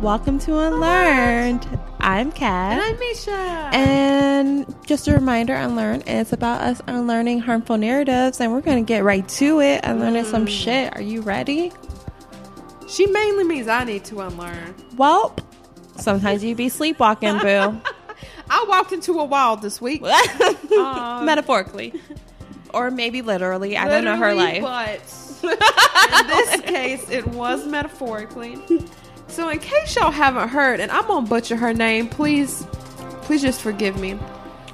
[0.00, 1.66] welcome to Unlearned.
[1.98, 2.72] I'm Kat.
[2.72, 3.74] And I'm Mesha.
[3.74, 8.86] And just a reminder, Unlearn is about us unlearning harmful narratives, and we're going to
[8.86, 10.30] get right to it, unlearning mm.
[10.30, 10.94] some shit.
[10.94, 11.72] Are you ready?
[12.88, 14.74] She mainly means I need to unlearn.
[14.96, 15.34] Well,
[15.96, 17.80] sometimes you be sleepwalking, boo.
[18.50, 20.02] I walked into a wall this week.
[20.78, 22.00] um, Metaphorically.
[22.72, 23.76] Or maybe literally.
[23.76, 24.62] I don't know her life.
[24.62, 25.00] But
[26.20, 28.56] in this case, it was metaphorically.
[29.28, 32.66] So, in case y'all haven't heard, and I'm gonna butcher her name, please,
[33.22, 34.18] please just forgive me.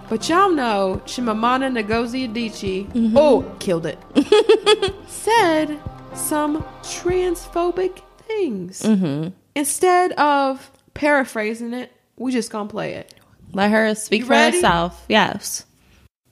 [0.08, 2.86] But y'all know Chimamanda Ngozi Adichie.
[2.92, 3.16] Mm-hmm.
[3.16, 3.98] Oh, killed it.
[5.08, 5.80] said
[6.14, 8.82] some transphobic things.
[8.82, 9.30] Mm-hmm.
[9.54, 13.14] Instead of paraphrasing it, we just gonna play it.
[13.52, 14.56] Let her speak you for ready?
[14.56, 15.05] herself.
[15.08, 15.64] Yes.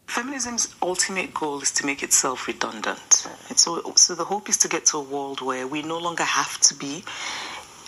[0.06, 3.26] Feminism's ultimate goal is to make itself redundant.
[3.48, 6.24] And so, so the hope is to get to a world where we no longer
[6.24, 7.02] have to be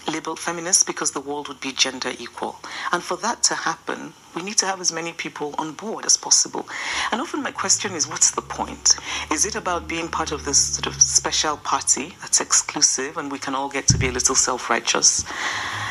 [0.06, 2.56] labeled feminist because the world would be gender equal.
[2.92, 6.16] And for that to happen, we need to have as many people on board as
[6.16, 6.66] possible.
[7.12, 8.96] And often my question is what's the point?
[9.30, 13.38] Is it about being part of this sort of special party that's exclusive and we
[13.38, 15.24] can all get to be a little self righteous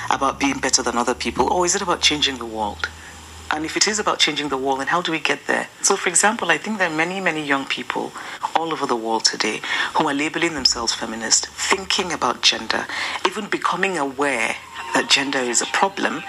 [0.10, 1.52] about being better than other people?
[1.52, 2.90] Or is it about changing the world?
[3.54, 5.68] And if it is about changing the world, then how do we get there?
[5.84, 8.12] So, for example, I think there are many, many young people
[8.56, 9.62] all over the world today
[9.94, 12.88] who are labeling themselves feminist, thinking about gender,
[13.28, 14.56] even becoming aware
[14.96, 16.24] that gender is a problem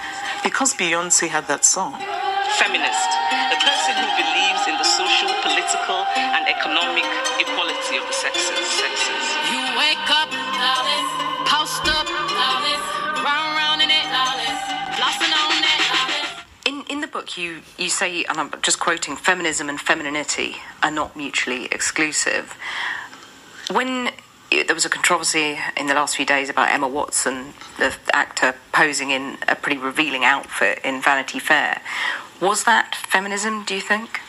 [0.45, 1.97] because Beyonce had that song.
[2.61, 7.09] Feminist, a person who believes in the social, political, and economic
[7.41, 8.69] equality of the sexes.
[8.69, 9.25] sexes.
[9.49, 10.29] You wake up,
[11.49, 12.04] post up,
[17.15, 22.57] book, you, you say, and I'm just quoting, feminism and femininity are not mutually exclusive.
[23.71, 24.11] When
[24.51, 29.11] there was a controversy in the last few days about Emma Watson, the actor, posing
[29.13, 31.81] in a pretty revealing outfit in Vanity Fair.
[32.41, 34.21] Was that feminism, do you think?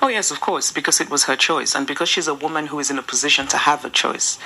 [0.00, 2.78] Oh, yes, of course, because it was her choice, and because she's a woman who
[2.78, 4.38] is in a position to have a choice.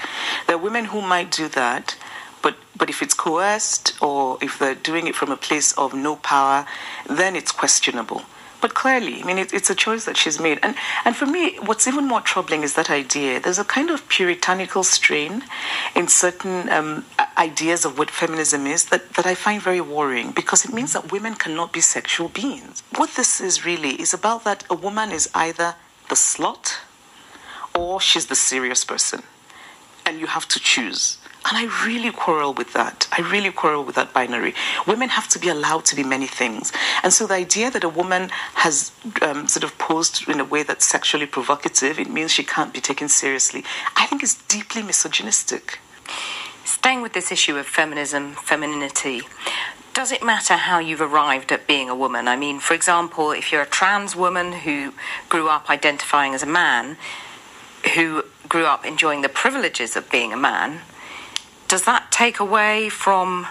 [0.49, 1.97] There are women who might do that
[2.49, 6.17] but but if it's coerced or if they're doing it from a place of no
[6.17, 6.65] power,
[7.07, 8.23] then it's questionable.
[8.63, 10.59] But clearly, I mean, it, it's a choice that she's made.
[10.63, 13.39] And, and for me, what's even more troubling is that idea.
[13.39, 15.45] There's a kind of puritanical strain
[15.95, 17.05] in certain um,
[17.37, 21.13] ideas of what feminism is that, that I find very worrying because it means that
[21.13, 22.83] women cannot be sexual beings.
[22.97, 25.75] What this is really is about that a woman is either
[26.09, 26.79] the slut
[27.79, 29.23] or she's the serious person.
[30.07, 31.19] And you have to choose.
[31.47, 33.09] And I really quarrel with that.
[33.13, 34.55] I really quarrel with that binary.
[34.87, 36.73] Women have to be allowed to be many things.
[37.03, 40.63] And so the idea that a woman has um, sort of posed in a way
[40.63, 43.65] that's sexually provocative, it means she can't be taken seriously,
[43.97, 45.79] I think is deeply misogynistic.
[46.65, 49.23] Staying with this issue of feminism, femininity,
[49.95, 52.29] does it matter how you've arrived at being a woman?
[52.29, 54.93] I mean, for example, if you're a trans woman who
[55.29, 56.97] grew up identifying as a man,
[57.95, 60.83] who grew up enjoying the privileges of being a man,
[61.69, 63.47] does that take away from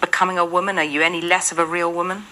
[0.00, 0.78] becoming a woman?
[0.78, 2.24] Are you any less of a real woman?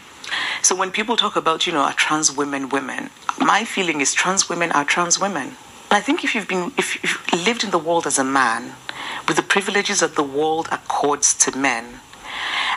[0.63, 4.49] So when people talk about, you know, are trans women women, my feeling is trans
[4.49, 5.57] women are trans women.
[5.91, 8.73] I think if you've been if you've lived in the world as a man,
[9.27, 12.01] with the privileges that the world accords to men,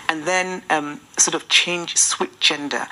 [0.09, 2.87] and then um, sort of change switch gender,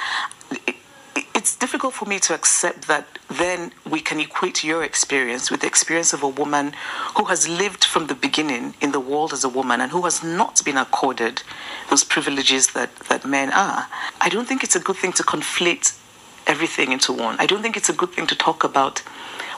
[1.44, 5.68] it's difficult for me to accept that then we can equate your experience with the
[5.68, 6.72] experience of a woman
[7.18, 10.24] who has lived from the beginning in the world as a woman and who has
[10.24, 11.44] not been accorded
[11.90, 13.88] those privileges that, that men are.
[14.22, 16.00] I don't think it's a good thing to conflate
[16.48, 17.36] everything into one.
[17.40, 19.04] I don't think it's a good thing to talk about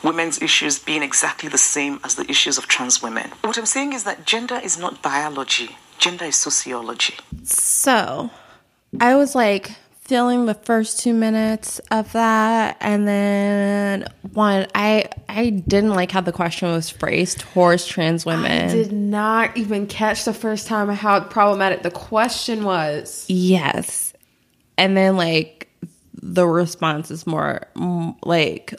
[0.03, 3.29] women's issues being exactly the same as the issues of trans women.
[3.41, 7.13] What I'm saying is that gender is not biology, gender is sociology.
[7.43, 8.31] So,
[8.99, 15.49] I was like, feeling the first two minutes of that and then one i i
[15.49, 18.69] didn't like how the question was phrased towards trans women.
[18.69, 23.25] i did not even catch the first time how problematic the question was.
[23.27, 24.13] Yes.
[24.77, 25.69] And then like
[26.21, 27.67] the response is more
[28.23, 28.73] like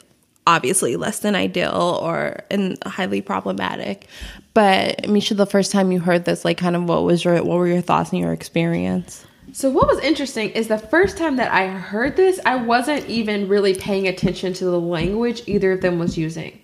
[0.45, 4.07] obviously less than ideal or and highly problematic.
[4.53, 7.57] But Mesha the first time you heard this like kind of what was your what
[7.57, 11.51] were your thoughts and your experience so what was interesting is the first time that
[11.51, 15.99] I heard this, I wasn't even really paying attention to the language either of them
[15.99, 16.59] was using.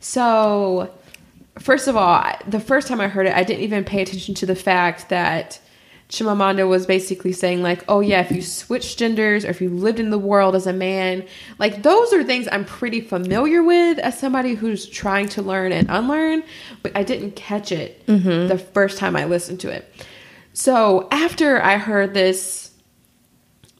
[0.00, 0.92] So
[1.58, 4.46] first of all, the first time I heard it, I didn't even pay attention to
[4.46, 5.60] the fact that
[6.08, 10.00] Chimamanda was basically saying like, "Oh yeah, if you switch genders or if you lived
[10.00, 11.24] in the world as a man,
[11.60, 15.88] like those are things I'm pretty familiar with as somebody who's trying to learn and
[15.88, 16.42] unlearn,
[16.82, 18.48] but I didn't catch it mm-hmm.
[18.48, 19.88] the first time I listened to it."
[20.52, 22.70] So after I heard this,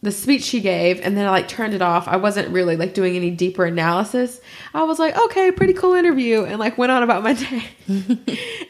[0.03, 2.09] the speech she gave, and then I like turned it off.
[2.09, 4.41] I wasn't really like doing any deeper analysis.
[4.73, 7.65] I was like, okay, pretty cool interview, and like went on about my day.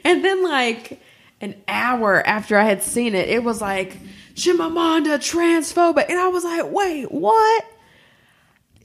[0.05, 1.01] and then like
[1.41, 3.97] an hour after I had seen it, it was like
[4.35, 7.65] Chimamanda transphobic, and I was like, wait, what?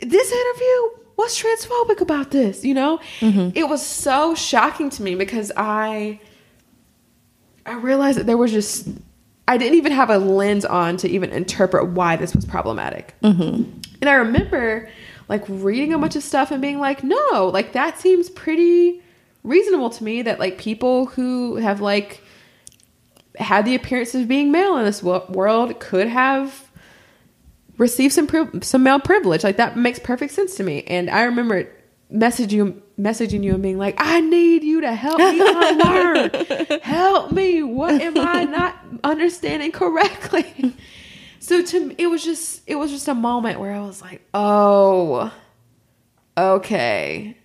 [0.01, 1.01] This interview?
[1.15, 2.63] What's transphobic about this?
[2.65, 3.57] You know, mm-hmm.
[3.57, 6.19] it was so shocking to me because I
[7.65, 8.87] I realized that there was just
[9.47, 13.13] I didn't even have a lens on to even interpret why this was problematic.
[13.21, 13.79] Mm-hmm.
[14.01, 14.89] And I remember
[15.27, 19.01] like reading a bunch of stuff and being like, no, like that seems pretty
[19.43, 22.21] reasonable to me that like people who have like
[23.37, 26.69] had the appearance of being male in this wo- world could have
[27.77, 29.43] received some pri- some male privilege.
[29.43, 30.83] Like that makes perfect sense to me.
[30.83, 31.69] And I remember
[32.13, 36.29] messaging you, messaging you and being like, "I need you to help me unlearn.
[36.81, 37.63] help me.
[37.63, 40.75] What am I not understanding correctly?"
[41.39, 44.21] So to me, it was just it was just a moment where I was like,
[44.33, 45.31] "Oh,
[46.37, 47.37] okay."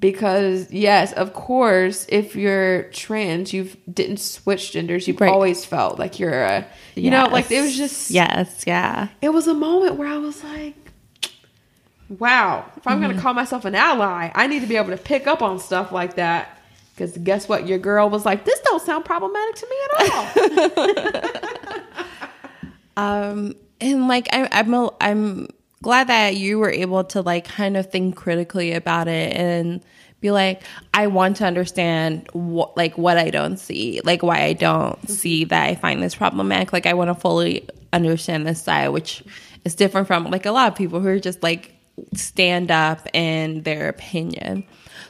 [0.00, 5.08] Because yes, of course, if you're trans, you've didn't switch genders.
[5.08, 5.30] You've Right.
[5.32, 9.08] always felt like you're a, you know, like it was just yes, yeah.
[9.22, 10.83] it was a moment where I was like,
[12.18, 13.02] wow, if I'm Mm-hmm.
[13.04, 15.58] going to call myself an ally, I need to be able to pick up on
[15.58, 16.58] stuff like that.
[16.94, 17.66] Because guess what?
[17.66, 21.80] Your girl was like, this don't sound problematic to me at all.
[22.96, 25.48] Um, and like I, I'm a, I'm
[25.82, 29.82] glad that you were able to like kind of think critically about it and
[30.20, 30.62] be like,
[30.94, 35.44] I want to understand what like what I don't see, like why I don't see
[35.46, 36.72] that I find this problematic.
[36.72, 39.24] Like I want to fully understand this side, which
[39.64, 41.74] is different from like a lot of people who are just like
[42.14, 44.64] stand up in their opinion.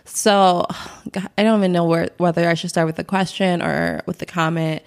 [0.05, 0.67] So
[1.11, 4.19] God, I don't even know where, whether I should start with the question or with
[4.19, 4.83] the comment.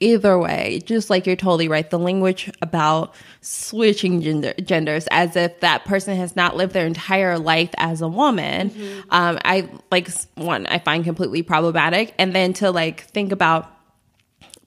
[0.00, 5.58] Either way, just like you're totally right, the language about switching gender, genders as if
[5.58, 8.70] that person has not lived their entire life as a woman,
[9.10, 13.68] um, I like one I find completely problematic, and then to like think about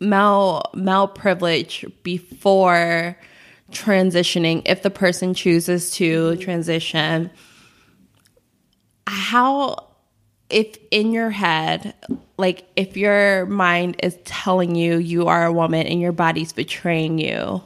[0.02, 3.16] male male privilege before
[3.72, 7.30] transitioning if the person chooses to transition
[9.08, 9.88] how
[10.50, 11.94] if in your head
[12.38, 17.18] like if your mind is telling you you are a woman and your body's betraying
[17.18, 17.62] you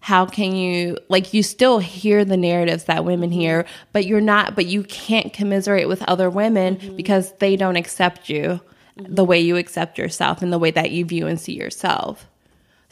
[0.00, 4.54] how can you like you still hear the narratives that women hear but you're not
[4.54, 6.96] but you can't commiserate with other women mm-hmm.
[6.96, 8.60] because they don't accept you
[8.98, 9.14] mm-hmm.
[9.14, 12.28] the way you accept yourself and the way that you view and see yourself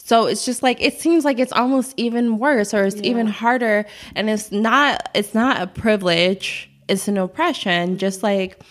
[0.04, 3.86] so it's just like it seems like it's almost even worse or it's even harder
[4.14, 8.62] and it's not it's not a privilege, it's an oppression just like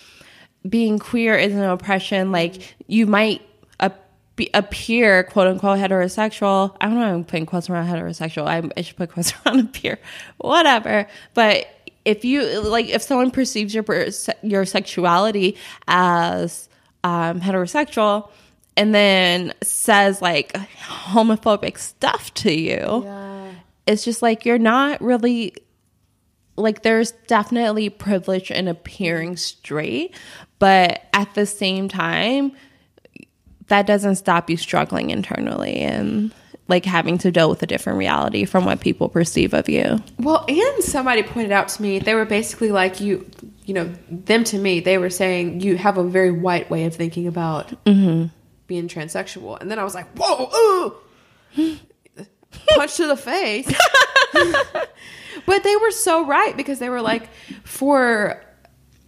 [0.67, 3.41] being queer is an oppression like you might
[4.35, 6.75] be, appear quote unquote heterosexual.
[6.81, 8.47] I don't know I'm putting quotes around heterosexual.
[8.47, 9.99] I, I should put quotes around appear.
[10.37, 11.07] Whatever.
[11.33, 11.67] But
[12.05, 13.85] if you like if someone perceives your
[14.41, 15.57] your sexuality
[15.87, 16.67] as
[17.03, 18.29] um, heterosexual
[18.75, 23.07] and then says like homophobic stuff to you.
[23.85, 25.53] It's just like you're not really
[26.55, 30.15] like there's definitely privilege in appearing straight
[30.59, 32.51] but at the same time
[33.67, 36.33] that doesn't stop you struggling internally and
[36.67, 40.01] like having to deal with a different reality from what people perceive of you.
[40.17, 43.29] Well, and somebody pointed out to me, they were basically like, you,
[43.65, 46.95] you know, them to me, they were saying you have a very white way of
[46.95, 48.27] thinking about Mm-hmm.
[48.67, 49.59] Being transsexual.
[49.59, 50.95] And then I was like, whoa,
[51.55, 51.79] ooh.
[52.75, 53.71] punch to the face.
[55.45, 57.29] but they were so right because they were like,
[57.63, 58.43] for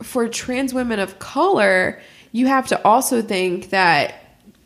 [0.04, 4.16] for trans women of color, you have to also think that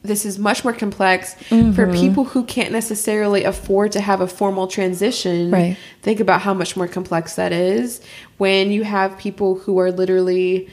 [0.01, 1.91] this is much more complex for mm-hmm.
[1.91, 5.51] people who can't necessarily afford to have a formal transition.
[5.51, 5.77] Right.
[6.01, 8.01] Think about how much more complex that is
[8.38, 10.69] when you have people who are literally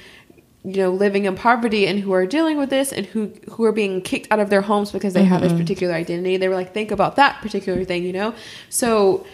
[0.67, 3.73] you know living in poverty and who are dealing with this and who who are
[3.73, 5.61] being kicked out of their homes because they have this mm-hmm.
[5.61, 6.37] particular identity.
[6.37, 8.35] They were like think about that particular thing you know?
[8.69, 9.25] So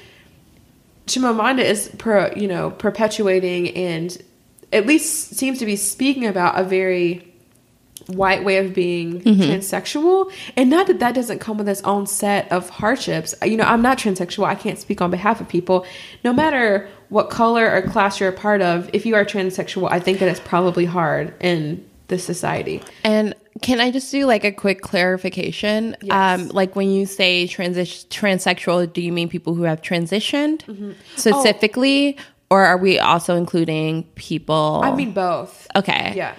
[1.06, 4.16] Chimamanda is per, you know perpetuating and
[4.74, 7.26] at least seems to be speaking about a very
[8.08, 9.40] white way of being mm-hmm.
[9.40, 10.30] transsexual.
[10.56, 13.34] And not that that doesn't come with its own set of hardships.
[13.42, 14.44] You know i'm not transsexual.
[14.44, 15.86] I can't speak on behalf of people.
[16.24, 20.00] No matter what color or class you're a part of if you are transsexual i
[20.00, 24.50] think that it's probably hard in this society And can I just do like a
[24.52, 25.94] quick clarification?
[26.02, 26.40] Yes.
[26.40, 30.92] Um, like when you say transition transsexual, do you mean people who have transitioned Mm-hmm.
[31.16, 32.16] specifically,
[32.50, 34.80] or are we also including people?
[34.82, 36.34] i mean both okay, yeah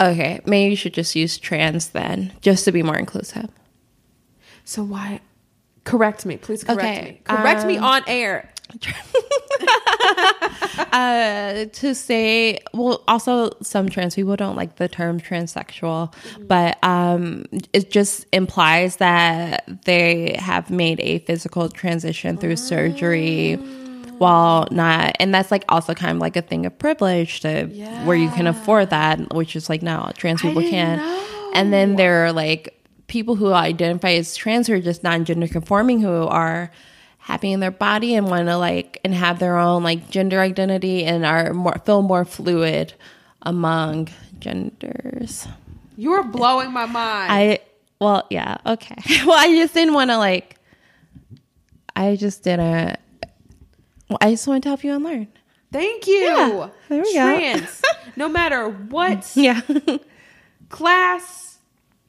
[0.00, 0.40] okay.
[0.46, 3.48] Maybe you should just use trans then, just to be more inclusive.
[4.64, 5.20] So why?
[5.84, 6.62] Correct me, please.
[6.64, 7.20] Correct Okay, me.
[7.24, 8.49] Correct me um, on air.
[10.92, 16.12] Uh, to say well also some trans people don't like the term transsexual
[16.46, 23.56] but um it just implies that they have made a physical transition through surgery
[24.18, 27.64] while not and that's like also kind of like a thing of privilege to
[28.04, 30.98] where you can afford that which is like no trans people can.
[30.98, 31.50] Know.
[31.54, 36.00] and then there are like people who identify as trans who are just non-gender conforming
[36.00, 36.70] who are
[37.30, 41.04] happy in their body and want to like and have their own like gender identity
[41.04, 42.92] and are more feel more fluid
[43.42, 44.08] among
[44.40, 45.46] genders.
[45.96, 47.32] You're blowing my mind.
[47.32, 47.58] I
[48.00, 48.96] well, yeah, okay.
[49.26, 50.56] well, I just didn't want to like.
[51.94, 52.98] I just didn't.
[54.08, 55.28] Well, I just wanted to help you unlearn.
[55.70, 56.14] Thank you.
[56.14, 57.66] Yeah, there we go.
[58.16, 59.60] No matter what Yeah,
[60.68, 61.58] class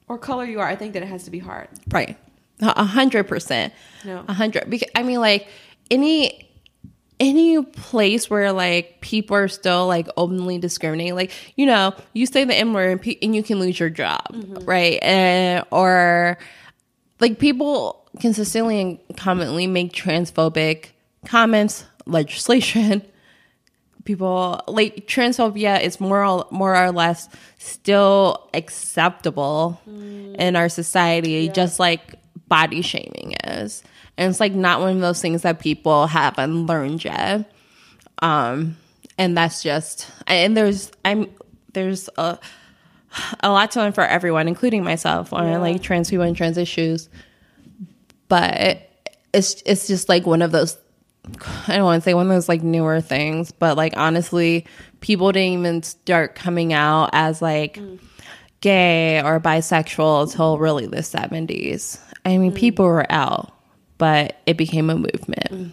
[0.08, 1.68] or color you are, I think that it has to be hard.
[1.92, 2.18] right.
[2.62, 3.74] A hundred percent.
[4.06, 4.24] No.
[4.27, 4.70] A hundred.
[4.70, 5.48] Because I mean, like
[5.89, 6.48] any
[7.20, 12.44] any place where like people are still like openly discriminating, like you know, you say
[12.44, 14.65] the N word and, pe- and you can lose your job, mm-hmm.
[14.65, 15.01] right?
[15.03, 16.38] And, or
[17.20, 20.88] like people consistently and commonly make transphobic
[21.25, 23.03] comments, legislation.
[24.03, 30.36] People like transphobia is more or, more or less still acceptable mm.
[30.38, 32.15] in our society, just like
[32.51, 33.81] body shaming is.
[34.17, 37.50] And it's like not one of those things that people haven't learned yet.
[38.22, 38.75] Um,
[39.17, 41.31] and that's just and there's I'm
[41.74, 42.38] there's a
[43.39, 47.10] a lot to learn for everyone, including myself, on like trans people and trans issues.
[48.27, 48.89] But
[49.34, 50.77] it's it's just like one of those
[51.67, 54.65] I don't want to say one of those like newer things, but like honestly,
[55.00, 57.79] people didn't even start coming out as like
[58.60, 61.98] gay or bisexual until really the seventies.
[62.25, 62.56] I mean, mm.
[62.56, 63.54] people were out,
[63.98, 65.50] but it became a movement.
[65.50, 65.72] Mm.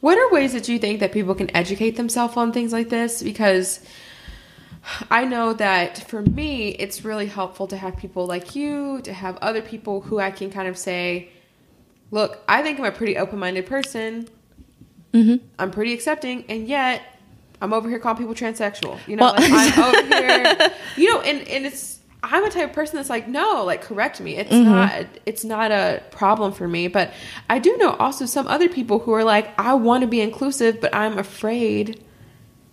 [0.00, 3.22] What are ways that you think that people can educate themselves on things like this?
[3.22, 3.80] Because
[5.10, 9.36] I know that for me, it's really helpful to have people like you, to have
[9.38, 11.28] other people who I can kind of say,
[12.10, 14.28] look, I think I'm a pretty open minded person.
[15.12, 15.44] Mm-hmm.
[15.58, 17.02] I'm pretty accepting, and yet
[17.60, 18.98] I'm over here calling people transsexual.
[19.06, 22.70] You know, Well- like I'm over here, you know, and, and it's, I'm a type
[22.70, 24.36] of person that's like, no, like correct me.
[24.36, 24.70] It's mm-hmm.
[24.70, 26.88] not, it's not a problem for me.
[26.88, 27.12] But
[27.48, 30.80] I do know also some other people who are like, I want to be inclusive,
[30.80, 32.02] but I'm afraid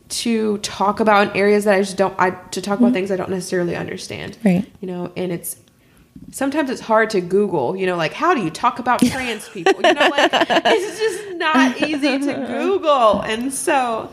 [0.10, 2.94] to talk about in areas that I just don't, I, to talk about mm-hmm.
[2.94, 4.38] things I don't necessarily understand.
[4.44, 4.70] Right.
[4.82, 5.58] You know, and it's,
[6.32, 9.76] sometimes it's hard to Google, you know, like how do you talk about trans people?
[9.76, 13.22] You know, like it's just not easy to Google.
[13.22, 14.12] And so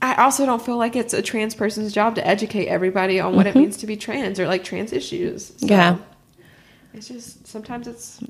[0.00, 3.46] I also don't feel like it's a trans person's job to educate everybody on what
[3.46, 5.52] it means to be trans or like trans issues.
[5.56, 5.98] So Yeah.
[6.94, 8.20] It's just sometimes it's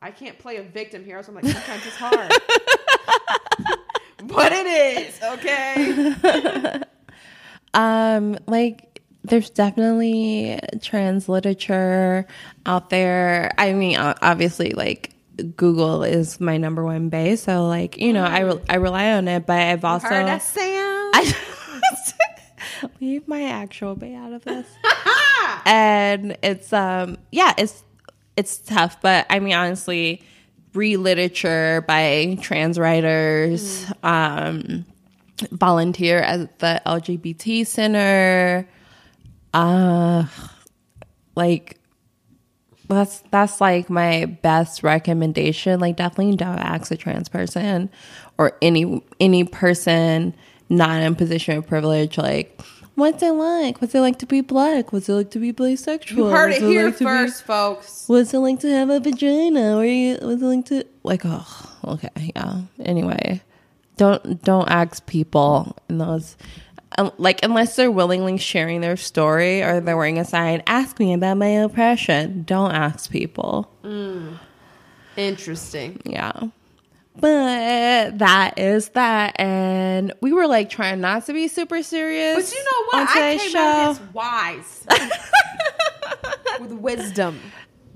[0.00, 2.30] I can't play a victim here, so I'm like sometimes it's hard.
[4.24, 6.80] but it is, okay?
[7.74, 12.26] Um, like there's definitely trans literature
[12.66, 13.52] out there.
[13.58, 15.14] I mean, obviously, like
[15.56, 19.28] Google is my number one base, so like you know, I re- I rely on
[19.28, 19.46] it.
[19.46, 20.79] But I've also Heard that Sam?
[21.12, 21.34] I
[23.00, 24.66] leave my actual bay out of this.
[25.66, 27.84] and it's um yeah, it's
[28.36, 30.22] it's tough, but I mean honestly,
[30.74, 34.84] read literature by trans writers, um
[35.50, 38.68] volunteer at the LGBT center.
[39.52, 40.26] Uh
[41.34, 41.78] like
[42.88, 45.80] that's that's like my best recommendation.
[45.80, 47.88] Like definitely don't ask a trans person
[48.36, 50.34] or any any person
[50.70, 52.58] not in a position of privilege like
[52.94, 53.80] what's it like?
[53.80, 54.92] What's it like to be black?
[54.92, 56.16] What's it like to be bisexual?
[56.16, 58.04] You heard What's it here like to be- first, folks.
[58.08, 59.76] What's it like to have a vagina?
[59.78, 61.22] Or you, what's it like to like?
[61.24, 62.62] Oh, okay, yeah.
[62.84, 63.40] Anyway,
[63.96, 66.36] don't don't ask people in those.
[66.98, 71.14] um, Like unless they're willingly sharing their story or they're wearing a sign, ask me
[71.14, 72.42] about my oppression.
[72.46, 73.70] Don't ask people.
[75.16, 76.00] Interesting.
[76.04, 76.32] Yeah.
[77.20, 82.36] But that is that, and we were like trying not to be super serious.
[82.36, 83.08] But you know what?
[83.10, 83.58] I came show.
[83.58, 84.86] out as wise.
[86.60, 87.40] With wisdom.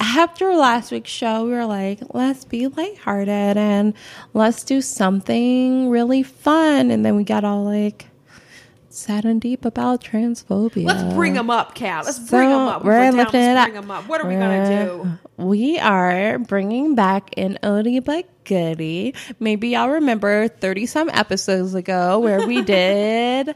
[0.01, 3.95] after last week's show, we were like, let's be lighthearted and
[4.33, 6.91] let's do something really fun.
[6.91, 8.07] And then we got all like
[8.99, 10.87] sad and deep about transphobia.
[10.87, 12.05] Let's bring them up, Cal.
[12.05, 12.83] Let's So bring them up.
[12.83, 13.69] We we're were down, lifting it let's up.
[13.73, 14.09] bring 'em up.
[14.09, 15.19] What are we going to do?
[15.37, 19.15] We're- bringing back an oldie but goodie.
[19.41, 23.55] Maybe y'all remember 30 some episodes ago where we did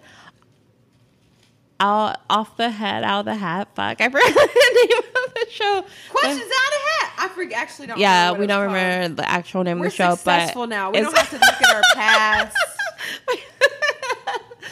[1.81, 3.69] out off the head, out of the hat.
[3.77, 5.85] Fuck, I forgot the name of the show.
[6.11, 7.13] Questions out of hat.
[7.21, 7.59] I forget.
[7.61, 7.99] Actually, don't.
[7.99, 8.75] Yeah, we don't called.
[8.75, 10.91] remember the actual name We're of the show, successful but now.
[10.91, 12.57] We don't have to look at our past.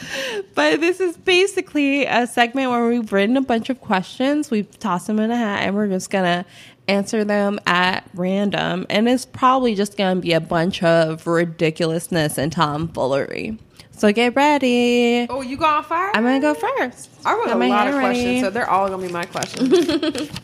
[0.55, 5.07] But this is basically a segment where we've written a bunch of questions, we've tossed
[5.07, 6.45] them in a hat, and we're just gonna
[6.87, 8.85] answer them at random.
[8.89, 13.57] And it's probably just gonna be a bunch of ridiculousness and tomfoolery.
[13.91, 15.27] So get ready.
[15.29, 16.11] oh, you go on fire?
[16.15, 17.09] I'm gonna go first.
[17.25, 17.99] I wrote a lot of ready.
[17.99, 20.29] questions, so they're all gonna be my questions.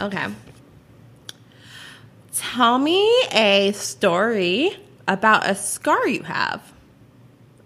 [0.00, 0.26] Okay.
[2.34, 6.72] Tell me a story about a scar you have.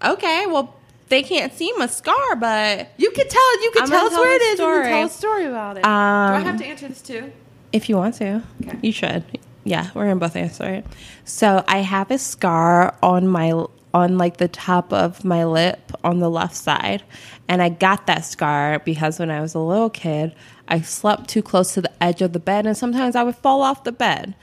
[0.03, 0.75] Okay, well,
[1.09, 3.63] they can't see my scar, but you can tell.
[3.63, 4.57] You can I'm tell us tell where it is.
[4.59, 5.83] the is, and then tell a story about it.
[5.83, 7.31] Do I Um, have to answer this too?
[7.73, 8.77] if you want to, Okay.
[8.81, 9.23] you should.
[9.63, 10.85] Yeah, we're gonna both answer it.
[11.25, 13.53] So I have a scar on my
[13.93, 17.01] on like the top of my lip on the left side,
[17.47, 20.33] and I got that scar because when I was a little kid,
[20.67, 23.61] I slept too close to the edge of the bed, and sometimes I would fall
[23.63, 24.35] off the bed.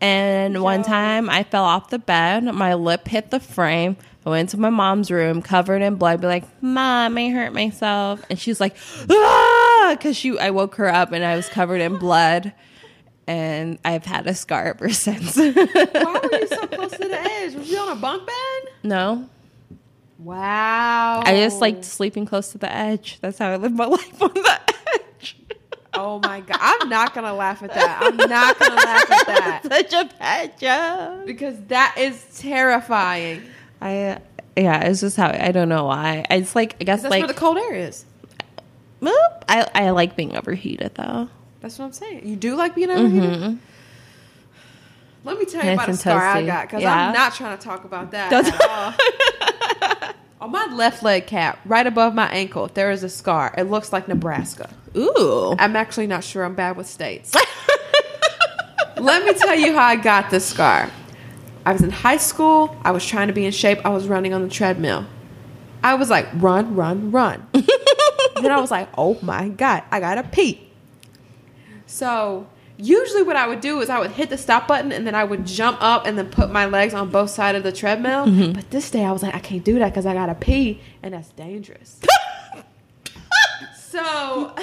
[0.00, 3.96] And one time I fell off the bed, my lip hit the frame.
[4.24, 8.22] I went to my mom's room covered in blood, be like, Mom, I hurt myself.
[8.30, 8.76] And she's like,
[9.10, 12.52] ah, because she I woke her up and I was covered in blood.
[13.26, 15.36] And I've had a scar ever since.
[15.36, 17.54] Why were you so close to the edge?
[17.54, 18.72] Was you on a bunk bed?
[18.82, 19.28] no.
[20.18, 21.22] Wow.
[21.24, 23.18] I just liked sleeping close to the edge.
[23.22, 24.76] That's how I live my life on the edge.
[25.92, 26.58] Oh my god!
[26.60, 27.98] I'm not gonna laugh at that.
[28.02, 31.26] I'm not gonna laugh at that Such a bad joke.
[31.26, 33.42] because that is terrifying.
[33.80, 34.18] I
[34.56, 36.24] yeah, it's just how I don't know why.
[36.30, 38.04] It's like I guess That's like where the cold air is.
[39.02, 41.28] I I like being overheated though.
[41.60, 42.26] That's what I'm saying.
[42.26, 43.30] You do like being overheated.
[43.40, 43.56] Mm-hmm.
[45.24, 46.46] Let me tell you Nice about a and scar I toasty.
[46.46, 47.08] got because Yeah.
[47.08, 50.12] I'm not trying to talk about that Don't- at all.
[50.40, 53.52] On my left leg cap, right above my ankle, there is a scar.
[53.58, 54.70] It looks like Nebraska.
[54.96, 55.54] Ooh.
[55.58, 56.44] I'm actually not sure.
[56.44, 57.34] I'm bad with states.
[58.96, 60.90] Let me tell you how I got this scar.
[61.66, 62.74] I was in high school.
[62.84, 63.80] I was trying to be in shape.
[63.84, 65.06] I was running on the treadmill.
[65.82, 67.46] I was like, run, run, run.
[67.52, 70.70] then I was like, oh my God, I gotta pee.
[71.84, 72.46] So
[72.80, 75.24] usually what I would do is I would hit the stop button and then I
[75.24, 78.26] would jump up and then put my legs on both sides of the treadmill.
[78.26, 78.52] Mm-hmm.
[78.52, 81.14] But this day I was like, I can't do that because I gotta pee and
[81.14, 82.00] that's dangerous.
[83.76, 84.54] so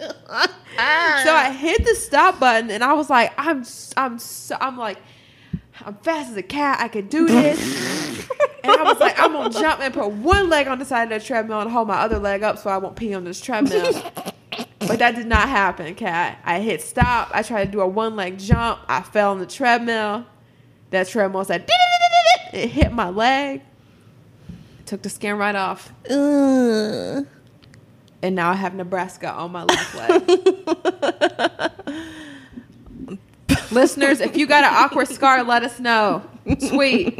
[0.00, 1.20] ah.
[1.24, 3.64] so I hit the stop button and I was like, I'm
[3.96, 4.98] I'm so, I'm like
[5.84, 6.80] I'm fast as a cat.
[6.80, 7.58] I can do this.
[8.64, 11.20] and I was like, I'm gonna jump and put one leg on the side of
[11.20, 13.92] the treadmill and hold my other leg up so I won't pee on this treadmill.
[14.86, 16.38] but that did not happen, cat.
[16.44, 17.30] I hit stop.
[17.32, 18.80] I tried to do a one leg jump.
[18.88, 20.26] I fell on the treadmill.
[20.90, 21.68] That treadmill said,
[22.52, 23.62] it hit my leg.
[24.86, 25.92] Took the skin right off.
[26.10, 27.26] Ugh.
[28.24, 30.22] And now I have Nebraska on my left leg.
[33.72, 36.22] Listeners, if you got an awkward scar, let us know.
[36.58, 37.18] Sweet.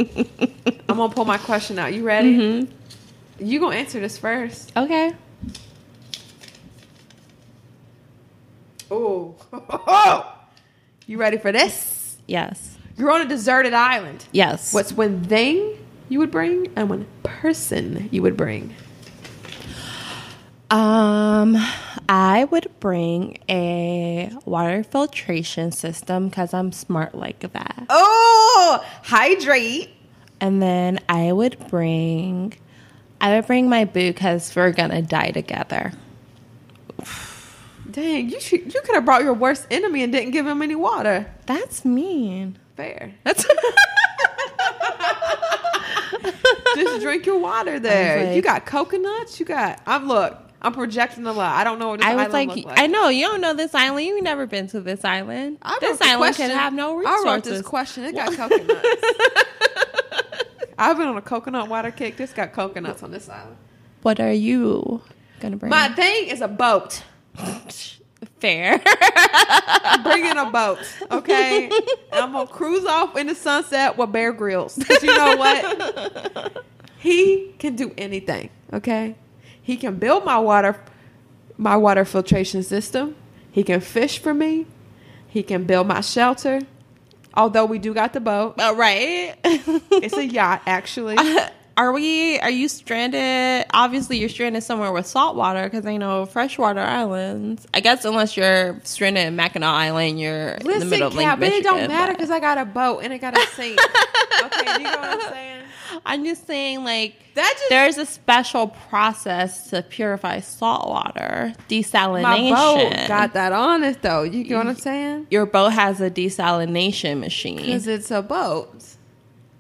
[0.89, 1.95] I'm gonna pull my question out.
[1.95, 2.37] You ready?
[2.37, 3.45] Mm-hmm.
[3.45, 4.71] You gonna answer this first?
[4.77, 5.13] Okay.
[9.53, 10.35] Oh.
[11.07, 12.17] you ready for this?
[12.27, 12.77] Yes.
[12.97, 14.25] You're on a deserted island.
[14.33, 14.73] Yes.
[14.75, 15.79] What's one thing
[16.09, 18.75] you would bring and one person you would bring?
[20.71, 21.57] Um,
[22.09, 27.87] I would bring a water filtration system because I'm smart like that.
[27.91, 29.91] Oh, hydrate.
[30.41, 32.55] And then I would bring,
[33.21, 35.93] I would bring my boo because we're gonna die together.
[37.93, 40.75] Dang, you should, you could have brought your worst enemy and didn't give him any
[40.75, 41.31] water.
[41.47, 42.59] That's mean.
[42.77, 43.13] Fair.
[43.25, 43.45] That's
[46.75, 48.27] Just drink your water there.
[48.27, 49.39] like- you got coconuts.
[49.39, 49.81] You got.
[49.87, 50.39] I'm look.
[50.65, 51.57] I'm projecting a lot.
[51.57, 52.79] I don't know what this I was like, like.
[52.79, 54.07] I know you don't know this island.
[54.07, 55.59] You've never been to this island.
[55.61, 57.25] I this island question- can have no I resources.
[57.25, 58.05] wrote this question.
[58.05, 58.89] It got coconuts.
[60.79, 62.17] I've been on a coconut water kick.
[62.17, 63.57] This got coconuts on this island.
[64.03, 65.03] What are you
[65.41, 65.71] gonna bring?
[65.71, 67.03] My thing is a boat.
[68.41, 68.79] fair.
[70.03, 70.79] Bringing a boat,
[71.11, 71.71] okay?
[72.13, 74.77] I'm gonna cruise off in the sunset with Bear Grylls.
[74.83, 76.65] 'Cause you know what?
[76.99, 79.17] He can do anything, okay?
[79.61, 80.81] He can build my water,
[81.57, 83.17] my water filtration system.
[83.51, 84.67] He can fish for me.
[85.29, 86.61] He can build my shelter.
[87.35, 89.35] Although we do got the boat, All right.
[89.45, 91.17] it's a yacht actually.
[91.77, 92.39] Are we?
[92.41, 93.67] Are you stranded?
[93.73, 97.67] Obviously, you're stranded somewhere with salt water because I know freshwater islands.
[97.73, 101.49] I guess unless you're stranded in Mackinac Island, you're in the middle of Lake but
[101.49, 103.79] it don't matter because I got a boat and it got a sink.
[104.43, 105.63] okay, you know what I'm saying?
[106.05, 112.23] I'm just saying, like That just- there's a special process to purify salt water, desalination.
[112.23, 114.23] My boat got that on it though.
[114.23, 115.27] You know what I'm saying?
[115.31, 117.57] Your boat has a desalination machine.
[117.57, 118.75] Because it's a boat.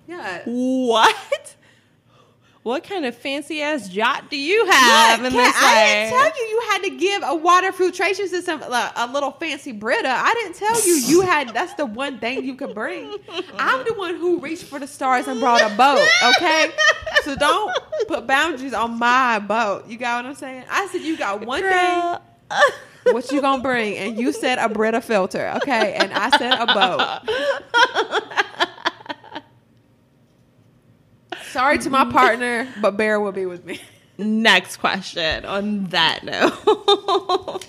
[0.09, 0.42] Yeah.
[0.46, 1.57] What?
[2.62, 5.62] What kind of fancy ass yacht do you have Look, in Kat, this?
[5.64, 9.33] I didn't tell you you had to give a water filtration system like, a little
[9.33, 10.09] fancy Brita.
[10.09, 11.48] I didn't tell you you had.
[11.48, 13.16] That's the one thing you could bring.
[13.59, 16.07] I'm the one who reached for the stars and brought a boat.
[16.37, 16.70] Okay,
[17.25, 19.88] so don't put boundaries on my boat.
[19.88, 20.64] You got what I'm saying?
[20.70, 22.22] I said you got one Girl.
[22.51, 23.12] thing.
[23.12, 23.96] What you gonna bring?
[23.96, 25.53] And you said a Brita filter.
[25.57, 28.44] Okay, and I said a boat.
[31.52, 33.78] Sorry to my partner, but Bear will be with me.
[34.16, 37.66] Next question on that note.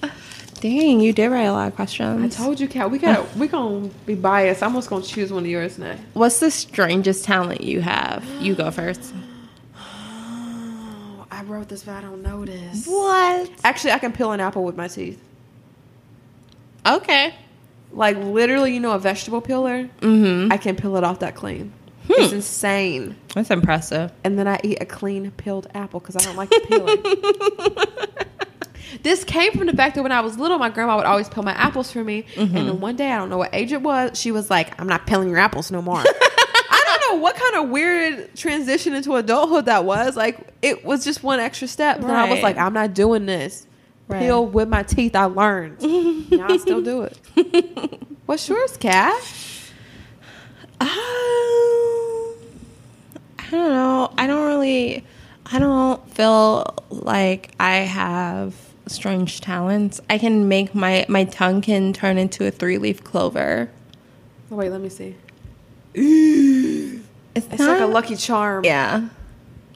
[0.60, 2.34] Dang, you did write a lot of questions.
[2.34, 4.62] I told you, Kat, we got we gonna be biased.
[4.62, 5.96] I'm just gonna choose one of yours now.
[6.14, 8.24] What's the strangest talent you have?
[8.40, 9.12] You go first.
[9.76, 12.86] Oh, I wrote this, but I don't know this.
[12.86, 13.50] What?
[13.64, 15.22] Actually, I can peel an apple with my teeth.
[16.86, 17.34] Okay.
[17.92, 19.90] Like literally, you know, a vegetable peeler.
[20.00, 20.50] Mm-hmm.
[20.50, 21.72] I can peel it off that clean.
[22.10, 23.16] It's insane.
[23.34, 24.12] That's impressive.
[24.24, 27.02] And then I eat a clean peeled apple because I don't like the peeling.
[29.02, 31.42] this came from the fact that when I was little, my grandma would always peel
[31.42, 32.24] my apples for me.
[32.36, 34.86] And then one day, I don't know what age it was, she was like, "I'm
[34.88, 36.02] not peeling your apples no more."
[36.70, 40.16] I don't know what kind of weird transition into adulthood that was.
[40.16, 41.98] Like it was just one extra step.
[41.98, 43.66] And I was like, "I'm not doing this."
[44.08, 44.20] Right.
[44.22, 45.14] Peel with my teeth.
[45.14, 45.82] I learned.
[46.30, 47.18] now I still do it.
[48.26, 49.12] What's yours, Kat?
[50.80, 50.88] Um,
[53.48, 54.12] I don't know.
[54.16, 55.04] I don't really.
[55.50, 58.54] I don't feel like I have
[58.86, 60.00] strange talents.
[60.10, 63.70] I can make my my tongue can turn into a three leaf clover.
[64.50, 65.16] Oh, wait, let me see.
[67.34, 68.64] It's, It's like a lucky charm.
[68.64, 69.08] Yeah.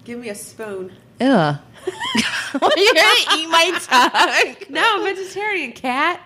[0.04, 0.90] Give me a spoon.
[1.20, 1.26] Ew.
[1.28, 4.56] You're gonna eat my tongue.
[4.68, 6.20] No, I'm vegetarian, cat.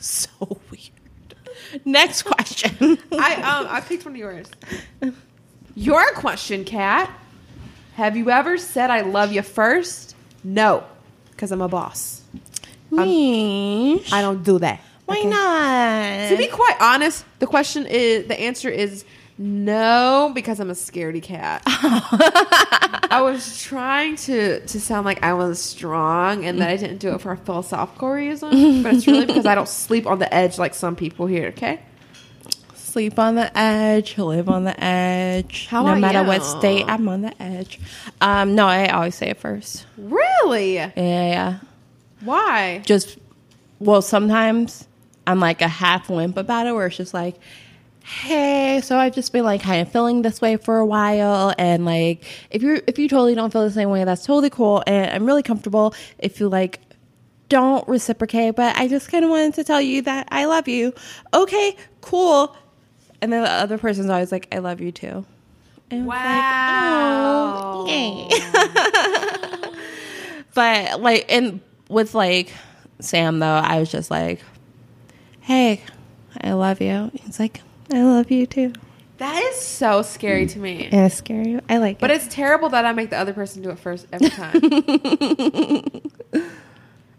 [0.00, 0.28] So
[0.70, 1.84] weird.
[1.84, 2.98] Next question.
[3.12, 4.46] I um I picked one of yours.
[5.74, 7.10] Your question, cat.
[7.94, 10.14] Have you ever said I love you first?
[10.42, 10.84] No,
[11.30, 12.22] because I'm a boss.
[12.90, 14.12] Mish.
[14.12, 14.80] I don't do that.
[15.06, 15.28] Why okay?
[15.28, 16.28] not?
[16.30, 19.04] To be quite honest, the question is the answer is
[19.36, 21.62] no because I'm a scaredy cat.
[21.66, 27.14] I was trying to to sound like I was strong and that I didn't do
[27.14, 30.58] it for a philosophical reason, but it's really because I don't sleep on the edge
[30.58, 31.48] like some people here.
[31.48, 31.80] Okay.
[32.94, 35.66] Sleep on the edge, live on the edge.
[35.66, 36.28] How no matter you?
[36.28, 37.80] what state, I'm on the edge.
[38.20, 39.84] Um, no, I always say it first.
[39.98, 40.76] Really?
[40.76, 41.58] Yeah, yeah, yeah.
[42.20, 42.82] Why?
[42.86, 43.18] Just
[43.80, 44.86] well, sometimes
[45.26, 47.34] I'm like a half wimp about it, where it's just like,
[48.04, 51.84] hey, so I've just been like kind of feeling this way for a while, and
[51.84, 55.10] like if you if you totally don't feel the same way, that's totally cool, and
[55.10, 55.96] I'm really comfortable.
[56.20, 56.78] If you like
[57.48, 60.94] don't reciprocate, but I just kind of wanted to tell you that I love you.
[61.34, 62.56] Okay, cool.
[63.24, 65.24] And then the other person's always like, I love you too.
[65.90, 66.14] And Wow.
[66.14, 68.28] like, oh, yay.
[70.54, 72.52] but like, and with like
[73.00, 74.40] Sam though, I was just like,
[75.40, 75.80] hey,
[76.42, 77.10] I love you.
[77.14, 78.74] He's like, I love you too.
[79.16, 80.90] That is so scary to me.
[80.92, 81.58] It's scary.
[81.66, 82.16] I like But it.
[82.16, 84.60] it's terrible that I make the other person do it first every time.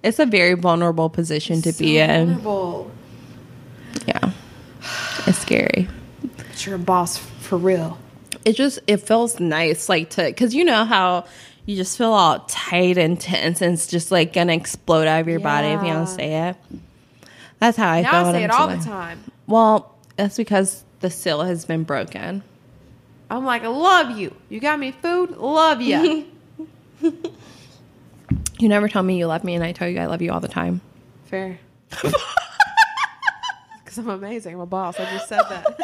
[0.04, 2.28] It's a very vulnerable position to be in.
[2.36, 2.92] Vulnerable.
[4.08, 4.34] Yeah.
[5.28, 5.88] It's scary.
[6.38, 7.98] But you're a boss for real.
[8.46, 11.26] it just it feels nice like to because you know how
[11.66, 15.28] you just feel all tight and tense and it's just like gonna explode out of
[15.28, 16.56] your body if you don't say it
[17.60, 19.24] that's how i Now feel I say it all the time.
[19.48, 22.44] well that's because the seal has been broken
[23.28, 24.36] I'm like, I love you.
[24.50, 25.32] You got me food?
[25.32, 26.28] Love you.
[27.02, 30.40] you never tell me you love me and i tell you i love you all
[30.40, 30.82] the time
[31.26, 31.60] Fair.
[33.96, 34.56] Because I'm amazing.
[34.56, 35.00] I'm a boss.
[35.00, 35.66] I just said that.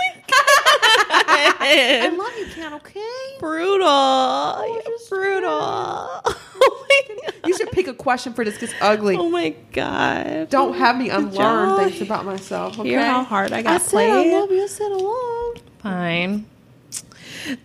[1.13, 3.37] Oh I love you, Cat, okay?
[3.39, 9.15] brutal oh, brutal oh my You should pick a question for this because it's ugly.
[9.15, 12.79] oh my god Don't have me unlearn things about myself.
[12.79, 12.89] Okay?
[12.89, 14.33] Hear how hard I got I said played?
[14.33, 14.63] I love you.
[14.63, 15.53] I said I.
[15.79, 16.45] Fine.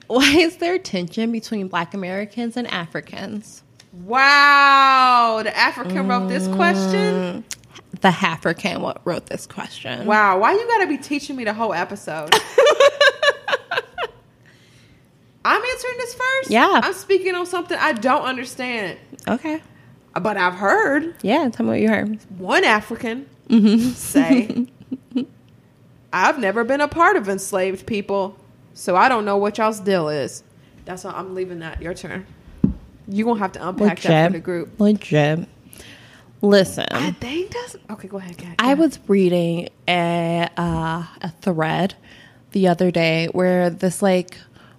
[0.07, 3.63] Why is there tension between black Americans and Africans?
[3.93, 7.43] Wow, the African wrote this question.
[7.43, 7.56] Mm.
[8.01, 10.07] The African what wrote this question.
[10.07, 12.35] Wow, why you gotta be teaching me the whole episode?
[15.45, 16.51] I'm answering this first.
[16.51, 16.81] Yeah.
[16.83, 19.63] I'm speaking on something I don't understand, Okay.
[20.21, 22.19] but I've heard Yeah, tell me what you heard.
[22.39, 23.91] one African Mm-hmm.
[23.91, 24.67] say,
[26.13, 28.37] "I've never been a part of enslaved people."
[28.75, 30.43] So I don't know what y'all's deal is.
[30.85, 31.81] That's all I'm leaving that.
[31.81, 32.27] Your turn.
[33.09, 34.81] You gonna have to unpack that for the group.
[34.81, 35.49] Legit.
[36.47, 38.09] Listen, I think that's okay.
[38.09, 38.55] Go ahead, Kat.
[38.59, 41.95] I was reading a uh, a thread
[42.53, 44.39] the other day where this like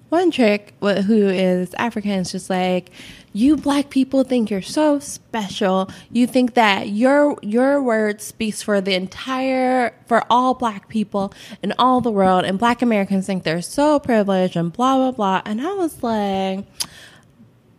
[0.10, 2.92] one chick who is African is just like,
[3.34, 5.90] you black people think you're so special.
[6.10, 11.74] You think that your your word speaks for the entire for all black people in
[11.78, 15.42] all the world, and black Americans think they're so privileged and blah blah blah.
[15.46, 16.66] And I was like,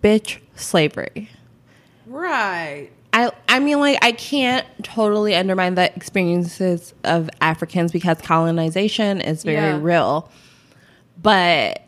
[0.03, 1.31] bitch, slavery.
[2.07, 2.91] right.
[3.27, 9.43] I I mean like I can't totally undermine the experiences of Africans because colonization is
[9.43, 9.79] very Yeah.
[9.81, 10.31] real.
[11.21, 11.83] But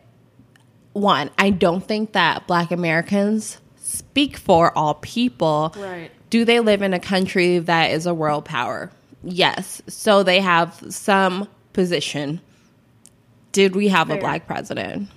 [0.93, 5.73] one, I don't think that black Americans speak for all people.
[5.77, 6.11] Right.
[6.29, 8.91] Do they live in a country that is a world power?
[9.23, 9.81] Yes.
[9.87, 12.41] So they have some position.
[13.53, 15.09] Did we have a black president?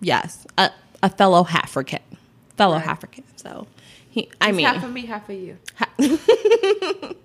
[0.00, 0.46] Yes.
[0.56, 0.70] A,
[1.02, 2.00] a fellow African.
[2.56, 2.86] Fellow Right.
[2.86, 3.24] African.
[3.36, 3.66] So
[4.10, 5.56] he I mean half of me, half of you.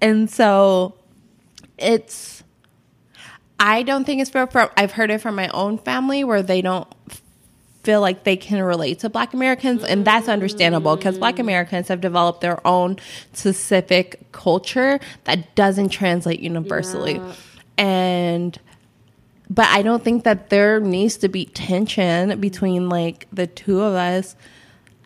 [0.00, 0.94] and so
[1.78, 2.44] it's
[3.58, 6.62] I don't think it's fair for I've heard it from my own family where they
[6.62, 6.88] don't
[7.82, 11.40] feel like they can relate to black Americans and that's understandable because black mm.
[11.40, 12.98] Americans have developed their own
[13.32, 17.20] specific culture that doesn't translate universally.
[17.76, 18.58] And
[19.50, 23.94] but I don't think that there needs to be tension between like the two of
[23.94, 24.34] us.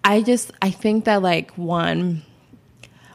[0.05, 2.23] I just I think that like one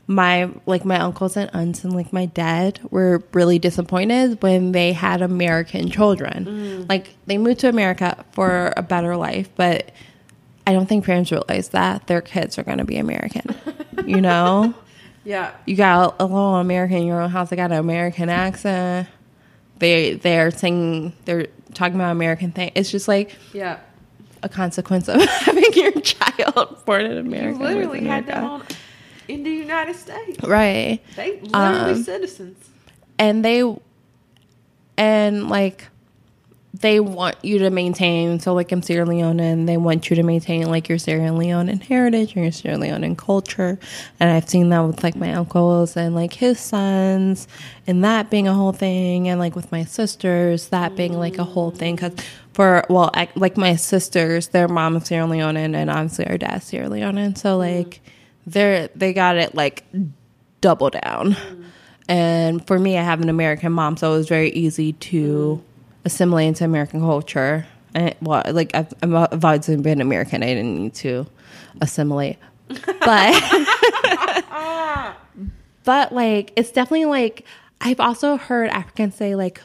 [0.06, 4.92] my like my uncles and aunts and like my dad were really disappointed when they
[4.92, 6.46] had American children.
[6.46, 6.90] Mm.
[6.90, 9.92] Like they moved to America for a better life, but
[10.68, 13.56] I don't think parents realize that their kids are going to be American.
[14.06, 14.74] you know,
[15.24, 15.52] Yeah.
[15.66, 17.50] you got a little American in your own house.
[17.50, 19.08] They got an American accent.
[19.80, 21.14] They they're singing.
[21.26, 22.72] They're talking about American thing.
[22.76, 23.80] It's just like Yeah.
[24.44, 27.58] A consequence of having your child born in America.
[27.58, 28.64] with literally had them on
[29.28, 30.44] in the United States.
[30.44, 31.00] right.
[31.16, 32.58] They literally Um, citizens.
[33.18, 33.64] and they
[34.98, 35.88] and like
[36.80, 40.66] they want you to maintain so like I'm Sierra Leonean they want you to maintain
[40.70, 43.78] like your Sierra Leonean heritage and your Sierra Leonean culture
[44.20, 47.48] and I've seen that with like my uncles and like his sons
[47.88, 51.44] and that being a whole thing and like with my sisters that being like a
[51.44, 52.14] whole thing because
[52.54, 56.66] for well I, like my sisters their mom is Sierra Leonean and obviously our dad's
[56.66, 57.38] Sierra Leonean.
[57.38, 57.60] So mm.
[57.60, 58.02] like
[58.46, 59.84] they're they got it like
[60.62, 61.34] double down.
[61.34, 61.64] Mm.
[62.10, 65.64] And for me, I have an American mom, so it was very easy to mm.
[66.06, 67.66] assimilate into American culture.
[67.94, 71.26] And well, like I've, I've always been American, I didn't need to
[71.82, 72.38] assimilate,
[72.68, 72.80] but
[75.84, 77.46] but like it's definitely like
[77.82, 79.62] I've also heard Africans say like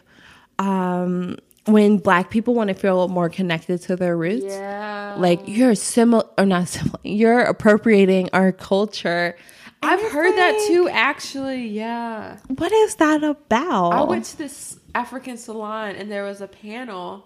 [0.58, 1.36] um
[1.68, 5.16] when black people want to feel more connected to their roots Yeah.
[5.18, 9.36] like you're similar or not similar you're appropriating our culture
[9.82, 11.68] And I've heard that too, actually.
[11.68, 12.38] Yeah.
[12.48, 17.24] what is that about I went to this African salon and there was a panel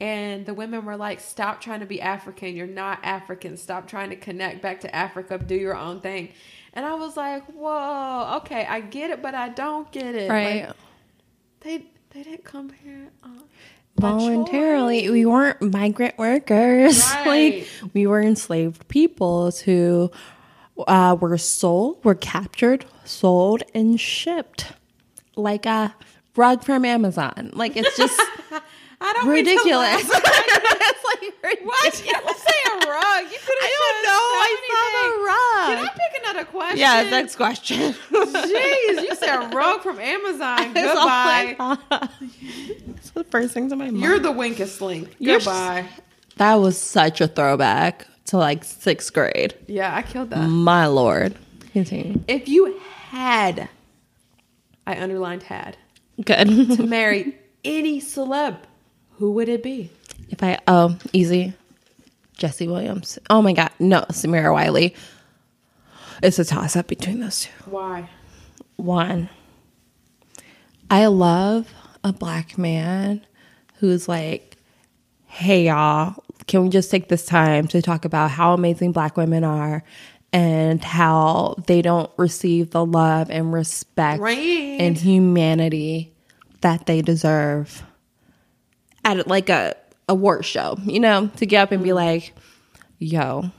[0.00, 2.54] and the women were like, Stop trying to be African.
[2.54, 3.56] You're not African.
[3.56, 5.38] Stop trying to connect back to Africa.
[5.38, 6.30] Do your own thing.
[6.72, 10.30] And I was like, Whoa, okay, I get it, but I don't get it.
[10.30, 10.76] right Like,
[11.62, 13.28] they they didn't come here uh,
[13.98, 15.10] voluntarily.
[15.10, 17.02] We weren't migrant workers.
[17.12, 17.26] Right.
[17.26, 20.10] like we were enslaved peoples who
[20.86, 24.66] uh, were sold were captured sold and shipped
[25.36, 25.94] like a
[26.36, 27.50] rug from amazon.
[27.54, 28.18] Like it's just
[29.00, 29.74] I don't mean to ridiculous.
[29.78, 30.00] laugh.
[30.24, 30.77] it's like
[31.62, 32.04] What?
[32.06, 33.24] You don't say a rug.
[33.24, 34.24] You could have I don't know.
[34.46, 35.78] I saw the rug.
[35.78, 36.78] Can I pick another question?
[36.78, 40.72] yeah next question Jeez, you said a rug from Amazon.
[40.74, 41.78] That's Goodbye.
[42.86, 44.00] That's the first thing to my mind.
[44.00, 45.14] You're the winkest link.
[45.18, 45.88] You're Goodbye.
[46.36, 49.54] that was such a throwback to like sixth grade.
[49.66, 50.46] Yeah, I killed that.
[50.48, 51.34] My lord.
[51.72, 52.20] Continue.
[52.28, 52.78] If you
[53.10, 53.68] had,
[54.86, 55.76] I underlined had,
[56.24, 56.46] Good.
[56.76, 58.58] to marry any celeb,
[59.12, 59.90] who would it be?
[60.30, 61.52] If I oh easy,
[62.36, 63.18] Jesse Williams.
[63.30, 64.94] Oh my god, no, Samira Wiley.
[66.22, 67.70] It's a toss up between those two.
[67.70, 68.08] Why?
[68.76, 69.28] One,
[70.90, 71.72] I love
[72.04, 73.24] a black man
[73.76, 74.56] who's like,
[75.26, 79.44] hey, y'all, can we just take this time to talk about how amazing black women
[79.44, 79.84] are
[80.32, 84.36] and how they don't receive the love and respect Right.
[84.80, 86.12] and humanity
[86.60, 87.82] that they deserve
[89.04, 89.74] at like a
[90.08, 91.96] award show, you know, to get up and be mm-hmm.
[91.96, 92.34] like,
[92.98, 93.50] yo,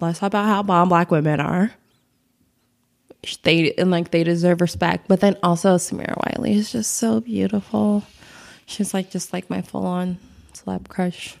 [0.00, 1.72] let's talk about how bomb black women are
[3.42, 5.08] they and like they deserve respect.
[5.08, 8.04] But then also Samira Wiley is just so beautiful.
[8.66, 10.18] She's like just like my full on
[10.54, 11.36] celeb crush,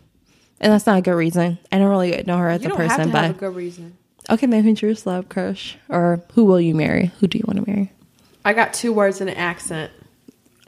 [0.60, 1.58] and that's not a good reason.
[1.70, 3.96] I don't really know her as You a person, but have a good reason.
[4.30, 7.06] okay, then who's your celeb crush, or who will you marry?
[7.20, 7.92] Who do you want to marry?
[8.44, 9.92] I got two words in an accent.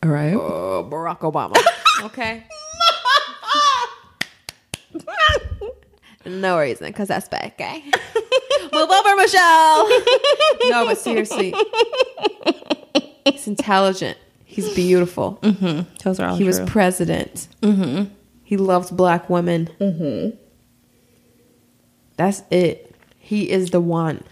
[0.02, 0.34] All right.
[0.34, 1.56] Oh, Barack Obama.
[2.04, 2.44] okay.
[6.26, 7.83] No reason, because that's bad, okay?
[8.72, 9.88] Move over, Michelle.
[10.70, 11.54] no, but seriously,
[13.26, 14.18] he's intelligent.
[14.44, 15.38] He's beautiful.
[16.04, 17.48] Those are all He was president.
[17.62, 18.12] Mm-hmm.
[18.44, 19.68] He loves black women.
[19.80, 20.37] Mm-hmm.
[22.16, 22.94] That's it.
[23.18, 24.22] He is the one.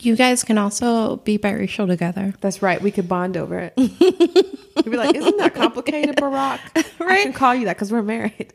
[0.00, 2.34] you guys can also be biracial together.
[2.40, 2.80] That's right.
[2.80, 3.72] We could bond over it.
[3.78, 7.22] He'd be like, "Isn't that complicated, Barack?" I Right.
[7.22, 8.52] can call you that because we're married.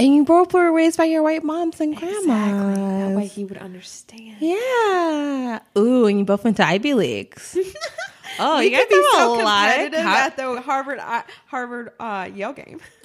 [0.00, 2.20] And you both were raised by your white moms and grandmas.
[2.24, 2.74] Exactly.
[2.74, 4.36] That way he would understand.
[4.40, 5.60] Yeah.
[5.76, 7.54] Ooh, and you both went to Ivy Leagues.
[8.38, 11.22] oh, you guys could be so a lot of competitive co- at the Harvard uh,
[11.46, 12.80] Harvard uh, Yale game.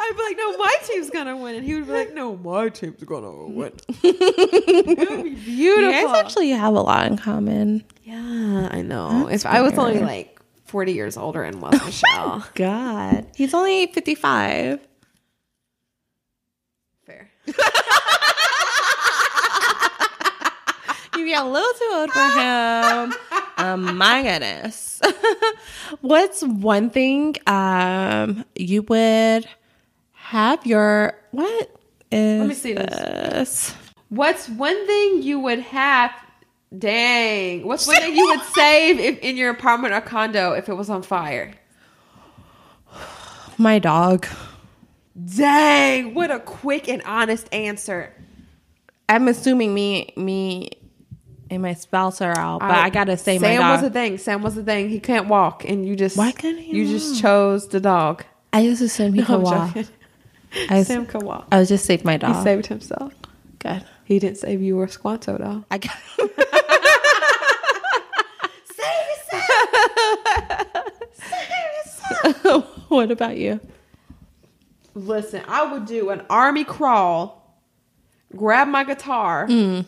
[0.00, 2.70] I'd be like, "No, my team's gonna win," and he would be like, "No, my
[2.70, 5.84] team's gonna win." it would be beautiful.
[5.84, 7.84] You guys actually have a lot in common.
[8.04, 9.28] yeah, I know.
[9.28, 13.26] That's if I was only like forty years older and was Michelle, God.
[13.36, 14.87] He's only 55.
[21.16, 23.14] You get a little too old for him.
[23.56, 25.00] um, my goodness.
[26.00, 29.48] What's one thing um you would
[30.12, 31.76] have your what
[32.12, 32.86] is Let me see this.
[32.94, 33.74] this?
[34.10, 36.12] What's one thing you would have?
[36.78, 37.66] Dang.
[37.66, 40.88] What's one thing you would save if in your apartment or condo if it was
[40.88, 41.52] on fire?
[43.58, 44.26] My dog.
[45.36, 46.14] Dang.
[46.14, 48.12] What a quick and honest answer.
[49.08, 50.70] I'm assuming me me
[51.50, 53.58] and my spouse are out, but I, gotta say my dog.
[53.58, 54.18] Sam was a thing.
[54.18, 54.90] Sam was a thing.
[54.90, 58.24] He can't walk, and you just Why couldn't he you just chose the dog.
[58.52, 59.76] I just assumed he No, could walk.
[60.70, 61.48] I, Sam could walk.
[61.50, 62.36] I was just saved my dog.
[62.36, 63.14] He saved himself.
[63.58, 63.84] Good.
[64.04, 65.64] He didn't save you or Squanto though.
[65.70, 65.96] I got.
[68.74, 69.48] Save yourself.
[71.12, 72.64] save yourself.
[72.88, 73.60] what about you?
[75.06, 77.60] Listen, I would do an army crawl,
[78.34, 79.84] grab my guitar, Mm.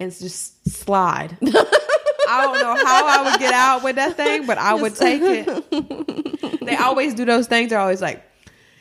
[0.00, 1.36] and just slide.
[1.42, 5.20] I don't know how I would get out with that thing, but I would take
[5.22, 6.60] it.
[6.64, 7.70] they always do those things.
[7.70, 8.22] They're always like,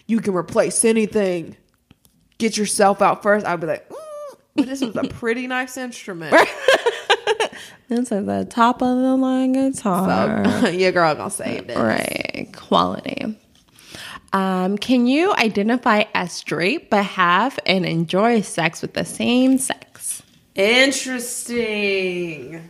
[0.07, 1.57] "You can replace anything.
[2.37, 3.45] Get yourself out first.
[3.45, 3.95] I'd be like, mm,
[4.55, 6.35] "But this was a pretty nice instrument."
[7.89, 10.45] This is the top of the line guitar.
[10.61, 11.77] So, your girl gonna save this.
[11.77, 12.47] right.
[12.55, 13.37] Quality.
[14.33, 20.23] Um, can you identify as straight but have and enjoy sex with the same sex?
[20.55, 22.69] Interesting.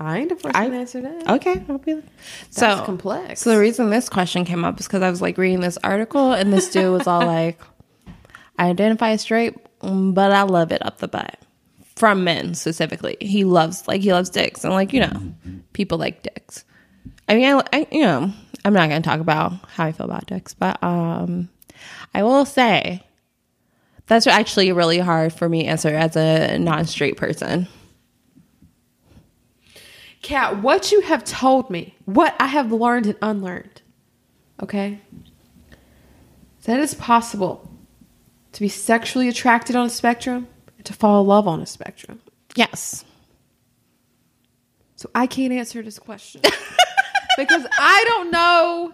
[0.00, 1.30] I ain't the first I- to answer that.
[1.30, 2.02] Okay, I'll be.
[2.50, 3.42] so complex.
[3.42, 6.32] So the reason this question came up is because I was like reading this article,
[6.32, 7.60] and this dude was all like,
[8.58, 11.38] "I identify as straight, but I love it up the butt."
[11.94, 15.32] From men specifically, he loves like he loves dicks, and like you know,
[15.72, 16.64] people like dicks.
[17.28, 18.32] I mean, I, I you know,
[18.64, 21.50] I'm not going to talk about how I feel about dicks, but um,
[22.14, 23.04] I will say
[24.06, 27.68] that's actually really hard for me to answer as a non-straight person.
[30.22, 33.82] Kat, what you have told me, what I have learned and unlearned,
[34.62, 35.00] okay?
[36.64, 37.70] That it's possible
[38.52, 40.48] to be sexually attracted on a spectrum
[40.78, 42.22] and to fall in love on a spectrum.
[42.54, 43.04] Yes.
[44.96, 46.40] So I can't answer this question
[47.36, 48.92] because I don't know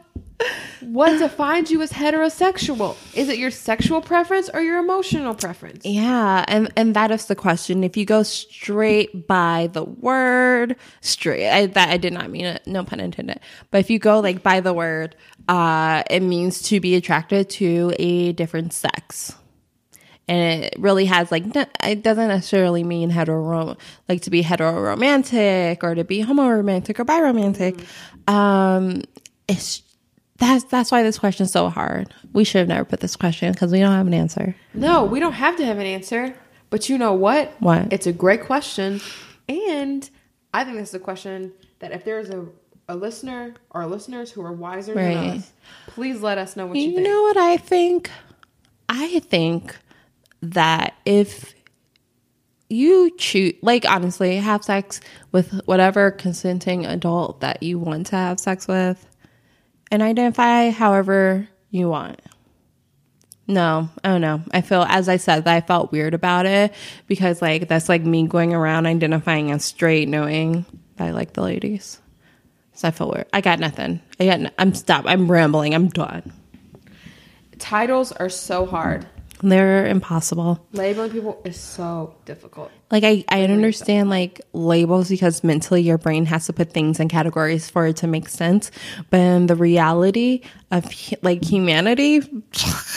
[0.80, 2.96] what defines you as heterosexual.
[3.14, 5.84] Is it your sexual preference or your emotional preference?
[5.84, 7.84] Yeah, and and that is the question.
[7.84, 12.66] If you go straight by the word straight, I, that I did not mean it.
[12.66, 13.40] No pun intended.
[13.70, 15.16] But if you go like by the word,
[15.48, 19.34] uh, it means to be attracted to a different sex,
[20.30, 23.76] and it really has like no- it doesn't necessarily mean hetero
[24.08, 27.74] like to be hetero-romantic or to be homo-romantic or bi-romantic.
[28.28, 29.02] Um,
[29.48, 29.82] it's
[30.38, 32.14] that's that's why this question is so hard.
[32.32, 34.54] We should have never put this question because we don't have an answer.
[34.72, 36.34] No, we don't have to have an answer.
[36.70, 37.52] But you know what?
[37.58, 37.92] What?
[37.92, 39.00] It's a great question.
[39.48, 40.08] And
[40.54, 42.46] I think this is a question that if there's a,
[42.88, 45.38] a listener or listeners who are wiser than Right.
[45.38, 45.52] us,
[45.88, 47.08] please let us know what you, You think.
[47.08, 48.10] know what I think?
[48.88, 49.76] I think
[50.42, 51.54] that if
[52.68, 55.00] you choose, like, honestly, have sex
[55.32, 59.06] with whatever consenting adult that you want to have sex with
[59.90, 62.20] and identify however you want.
[63.46, 64.42] No, oh, I don't know.
[64.52, 66.72] I feel, as I said, that I felt weird about it
[67.08, 70.64] because, like, that's like me going around identifying as straight, knowing
[70.96, 72.00] that I like the ladies.
[72.74, 73.26] So I feel weird.
[73.32, 74.00] I got nothing.
[74.20, 74.52] I got.
[74.56, 75.04] I'm stop.
[75.08, 75.74] I'm rambling.
[75.74, 76.32] I'm done.
[77.58, 79.06] Titles are so hard.
[79.42, 80.66] They're impossible.
[80.72, 82.70] Labeling people is so difficult.
[82.90, 87.08] Like I, I understand like labels because mentally your brain has to put things in
[87.08, 88.70] categories for it to make sense.
[89.08, 90.84] But in the reality of
[91.22, 92.20] like humanity,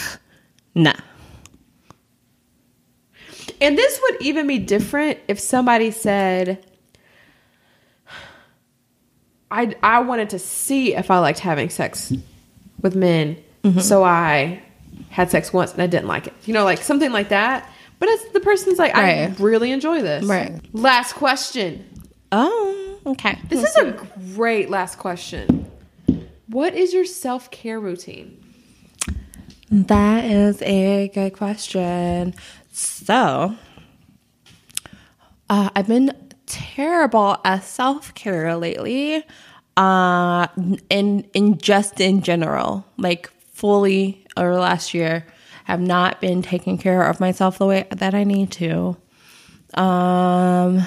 [0.76, 0.94] nah.
[3.62, 6.66] And this would even be different if somebody said,
[9.52, 12.12] I, I wanted to see if I liked having sex
[12.82, 13.42] with men.
[13.64, 13.80] Mm-hmm.
[13.80, 14.62] So I
[15.10, 16.34] had sex once and I didn't like it.
[16.46, 17.70] You know, like something like that.
[18.00, 20.26] But it's the person's like, I really enjoy this.
[20.26, 20.60] Right.
[20.74, 21.86] Last question.
[22.32, 23.40] Oh, okay.
[23.48, 25.72] This is a great last question.
[26.48, 28.44] What is your self care routine?
[29.72, 32.34] That is a good question.
[32.72, 33.56] So,
[35.50, 36.12] uh, I've been
[36.46, 39.24] terrible at self care lately.
[39.78, 40.48] Uh,
[40.90, 45.26] in in just in general, like fully over last year,
[45.66, 48.98] have not been taking care of myself the way that I need to.
[49.74, 50.84] Um,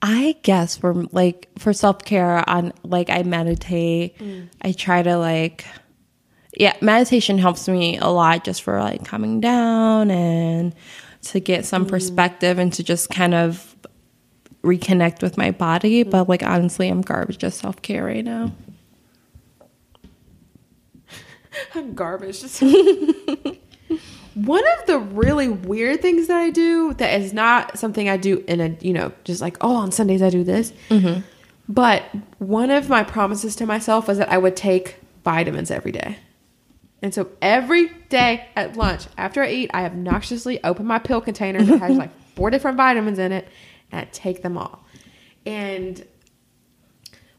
[0.00, 4.18] I guess for like for self care on like I meditate.
[4.18, 4.48] Mm.
[4.60, 5.64] I try to like
[6.56, 10.74] yeah, meditation helps me a lot just for like coming down and
[11.22, 11.88] to get some mm.
[11.88, 13.74] perspective and to just kind of
[14.62, 16.04] reconnect with my body.
[16.04, 16.10] Mm.
[16.10, 18.52] But like honestly, I'm garbage at self care right now.
[21.74, 22.42] I'm garbage.
[24.34, 28.42] One of the really weird things that I do that is not something I do
[28.48, 30.72] in a, you know, just like, oh, on Sundays I do this.
[30.88, 31.20] Mm-hmm.
[31.68, 32.04] But
[32.38, 36.16] one of my promises to myself was that I would take vitamins every day.
[37.02, 41.62] And so every day at lunch, after I eat, I obnoxiously open my pill container
[41.62, 43.48] that has like four different vitamins in it
[43.90, 44.84] and I take them all.
[45.44, 46.06] And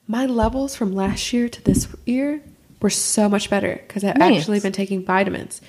[0.07, 2.43] my levels from last year to this year
[2.84, 4.38] were so much better because I've Nice.
[4.41, 5.59] actually been taking vitamins.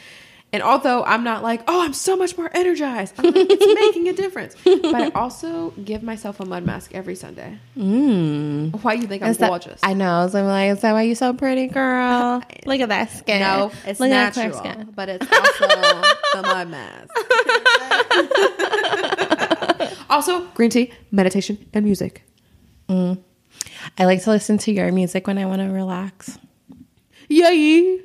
[0.52, 4.12] And although I'm not like, oh, I'm so much more energized, like, it's making a
[4.12, 4.54] difference.
[4.64, 7.58] But I also give myself a mud mask every Sunday.
[7.76, 8.80] Mm.
[8.84, 9.80] Why do you think I'm Is that- gorgeous?
[9.82, 10.28] I know.
[10.30, 12.40] So I'm like, is that why you're so pretty, girl?
[12.66, 13.40] Look at that skin.
[13.40, 14.92] no, it's Look at that clear natural, skin.
[14.94, 15.66] but it's also
[16.34, 17.10] the mud mask.
[20.10, 22.22] also, green tea, meditation, and music.
[22.88, 26.38] I like to listen to your music when I want to relax.
[27.29, 28.01] Yay!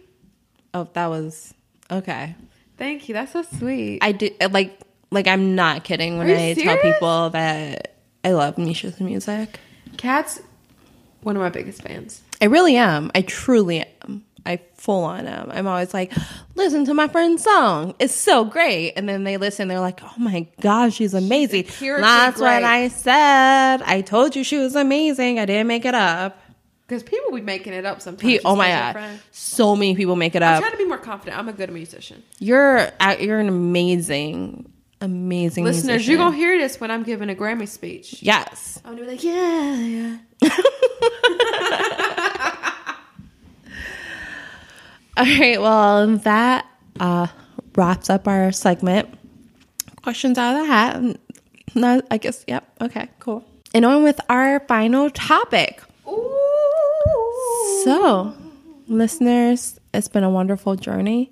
[0.74, 1.54] Oh, that was
[1.92, 2.36] okay.
[2.78, 3.14] Thank you.
[3.14, 4.00] That's so sweet.
[4.02, 4.80] I do uh, like
[5.12, 9.60] like I'm not kidding when Are I tell people that I love Mesha's music.
[9.98, 10.42] Kat's
[11.22, 12.22] one of my biggest fans.
[12.42, 13.12] I really am.
[13.14, 14.24] I truly am.
[14.46, 15.52] I full on am.
[15.52, 16.14] I'm always like,
[16.56, 17.96] listen to my friend's song.
[18.00, 18.94] It's so great.
[18.94, 19.68] And then they listen.
[19.68, 21.66] They're like, oh my gosh, she's amazing.
[21.66, 22.64] empirically That's what.
[22.64, 23.82] I said.
[23.82, 25.40] I told you she was amazing.
[25.40, 26.40] I didn't make it up.
[26.90, 28.40] Because people be making it up sometimes.
[28.40, 30.56] Pe- oh my god, so many people make it up.
[30.56, 31.38] I'm trying to be more confident.
[31.38, 32.24] I'm a good musician.
[32.40, 36.12] You're you're an amazing, amazing Listeners, musician.
[36.12, 38.24] you're going to hear this when I'm giving a Grammy speech.
[38.24, 38.82] yes.
[38.84, 40.18] I'm to be like, yeah, yeah.
[45.18, 45.62] All right.
[45.62, 46.66] Well, that
[47.00, 47.28] uh,
[47.76, 49.14] wraps up our segment.
[50.02, 51.20] Questions out of the hat.
[51.76, 52.44] No, I guess.
[52.48, 52.68] Yep.
[52.82, 53.10] Okay.
[53.20, 53.46] Cool.
[53.76, 55.84] And on with our final topic.
[57.84, 58.34] So,
[58.88, 61.32] listeners, it's been a wonderful journey.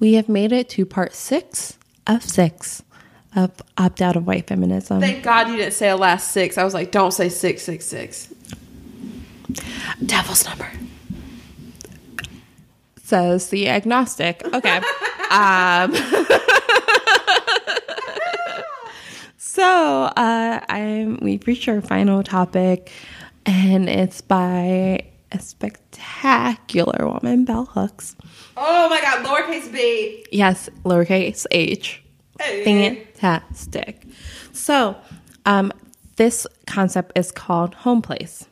[0.00, 2.82] We have made it to part six of six
[3.36, 5.00] of opt out of white feminism.
[5.00, 6.58] Thank God you didn't say a last six.
[6.58, 8.34] I was like, don't say 666.
[10.04, 10.68] Devil's number.
[13.02, 14.44] Says the agnostic.
[14.52, 14.80] Okay.
[15.30, 15.94] um,
[19.36, 22.90] so uh, I'm we've reached our final topic,
[23.44, 28.16] and it's by a spectacular woman, Bell Hooks.
[28.56, 30.24] Oh my God, lowercase b.
[30.30, 32.02] Yes, lowercase h.
[32.38, 34.04] Fantastic.
[34.52, 34.96] So,
[35.46, 35.72] um,
[36.16, 38.46] this concept is called home place,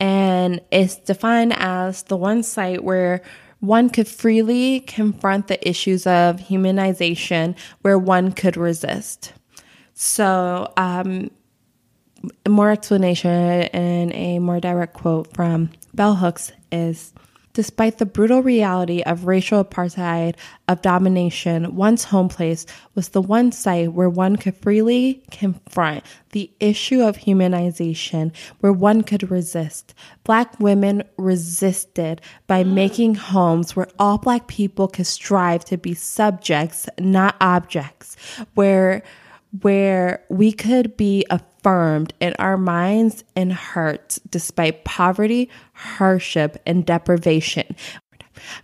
[0.00, 3.22] and it's defined as the one site where
[3.60, 9.32] one could freely confront the issues of humanization where one could resist.
[9.94, 11.30] So, um,
[12.48, 17.14] more explanation and a more direct quote from Bell Hooks is
[17.54, 20.34] Despite the brutal reality of racial apartheid,
[20.68, 26.50] of domination, one's home place was the one site where one could freely confront the
[26.60, 29.94] issue of humanization, where one could resist.
[30.22, 36.90] Black women resisted by making homes where all Black people could strive to be subjects,
[37.00, 38.16] not objects,
[38.52, 39.02] where
[39.62, 47.74] where we could be affirmed in our minds and hearts despite poverty, hardship, and deprivation.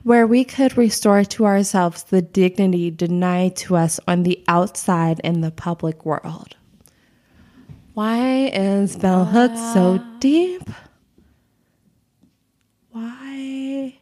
[0.02, 5.40] where we could restore to ourselves the dignity denied to us on the outside in
[5.40, 6.56] the public world.
[7.94, 10.62] Why is bell hooks so deep?
[12.90, 13.94] Why?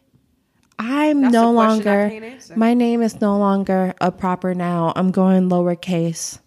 [0.79, 2.39] I'm That's no a question I longer.
[2.55, 4.93] My name is no longer a proper noun.
[4.95, 6.39] I'm going lowercase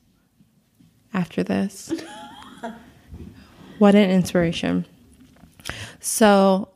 [1.15, 1.93] after this.
[3.79, 4.85] what an inspiration.
[6.01, 6.69] So,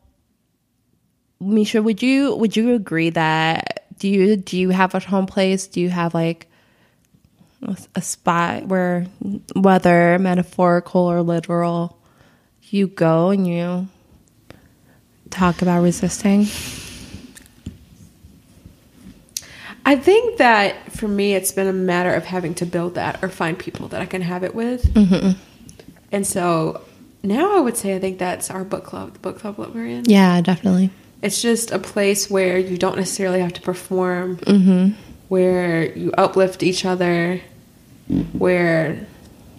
[1.42, 5.66] Mesha, would you would you agree that do you do you have a home place?
[5.66, 6.48] Do you have like
[7.94, 9.06] a, spot where
[9.54, 12.00] whether metaphorical or literal
[12.62, 13.88] you go and you
[15.30, 16.46] talk about resisting?
[19.88, 23.30] I think that for me, it's been a matter of having to build that or
[23.30, 24.84] find people that I can have it with.
[24.92, 25.40] Mm-hmm.
[26.12, 26.82] And so
[27.22, 29.86] now I would say I think that's our book club, the book club that we're
[29.86, 30.04] in.
[30.04, 30.90] Yeah, definitely.
[31.22, 34.36] It's just a place where you don't necessarily have to perform,
[35.28, 37.40] where you uplift each other,
[38.34, 39.06] where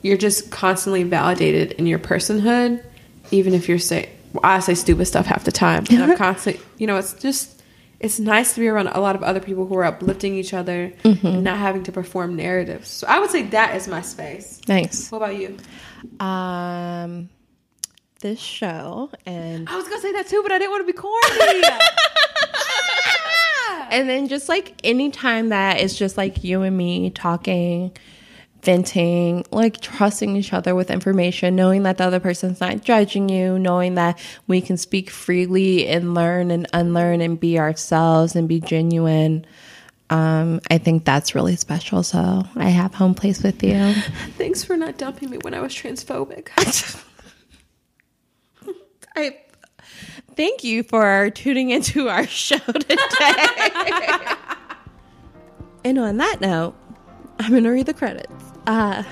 [0.03, 2.83] you're just constantly validated in your personhood,
[3.31, 4.11] even if you're say
[4.43, 5.85] I say stupid stuff half the time.
[5.89, 7.58] And I'm constantly, you know, it's just
[7.99, 10.93] it's nice to be around a lot of other people who are uplifting each other
[11.03, 12.87] and not having to perform narratives.
[12.87, 14.61] So I would say that is my space.
[14.67, 15.11] Nice.
[15.11, 15.57] What about you?
[16.25, 17.29] Um,
[18.21, 20.97] this show and I was gonna say that too, but I didn't want to be
[20.97, 21.63] corny.
[23.91, 27.91] and then just like anytime that it's just like you and me talking
[28.61, 33.57] venting like trusting each other with information knowing that the other person's not judging you
[33.57, 38.59] knowing that we can speak freely and learn and unlearn and be ourselves and be
[38.59, 39.45] genuine
[40.09, 43.93] um, i think that's really special so i have home place with you
[44.37, 46.49] Thanks for not dumping me when I was transphobic.
[49.15, 49.37] I
[50.35, 52.97] thank you for tuning into our show today.
[55.83, 56.75] and on that note,
[57.39, 58.33] I'm going to read the credits.
[58.67, 59.03] Uh,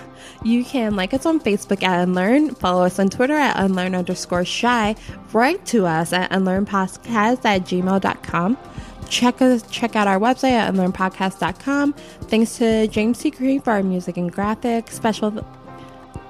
[0.43, 4.45] you can like us on Facebook at Unlearn, follow us on Twitter at Unlearn underscore
[4.45, 4.95] shy,
[5.33, 8.57] write to us at unlearnpodcast at gmail.com.
[9.09, 11.93] Check us check out our website at unlearnpodcast.com.
[11.93, 13.29] Thanks to James C.
[13.29, 14.89] Green for our music and graphics.
[14.89, 15.31] Special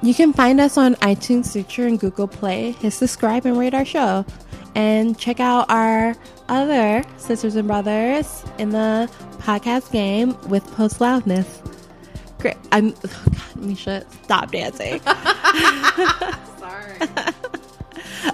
[0.03, 2.71] you can find us on iTunes, Stitcher, and Google Play.
[2.73, 4.25] Hit subscribe and rate our show.
[4.75, 6.15] And check out our
[6.49, 9.09] other sisters and brothers in the
[9.39, 11.61] podcast game with Post Loudness
[12.51, 12.67] great.
[12.71, 14.99] I'm, oh God, Mesha, stop dancing.
[16.59, 16.97] Sorry.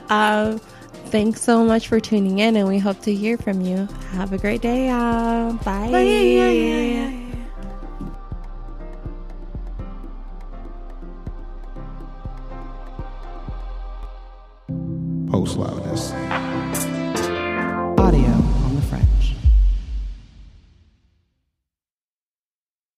[0.09, 0.59] um,
[1.09, 3.87] thanks so much for tuning in, and we hope to hear from you.
[4.11, 5.53] Have a great day, y'all.
[5.53, 5.89] Bye.
[5.91, 7.19] Bye.
[15.31, 16.11] Post loudness.
[17.97, 18.42] Audio.